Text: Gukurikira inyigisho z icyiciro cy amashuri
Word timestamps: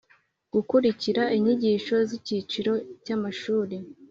Gukurikira 0.53 1.23
inyigisho 1.35 1.95
z 2.07 2.11
icyiciro 2.19 2.73
cy 3.03 3.11
amashuri 3.15 3.75